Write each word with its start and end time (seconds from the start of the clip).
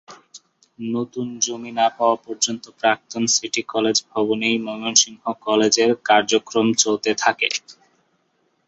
নতুন 0.79 1.27
জমি 1.41 1.71
না 1.71 1.87
পাওয়া 1.97 2.17
পর্যন্ত 2.25 2.63
প্রাক্তন 2.79 3.23
সিটি 3.33 3.61
কলেজ 3.73 3.97
ভবনেই 4.09 4.57
ময়মনসিংহ 4.59 5.23
কলেজের 5.45 5.91
কার্যক্রম 6.07 6.67
চলতে 6.83 7.11
থাকে। 7.23 7.47